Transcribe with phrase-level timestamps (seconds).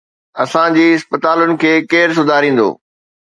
[0.43, 2.69] اسان جي اسپتالن کي ڪير سڌاريندو؟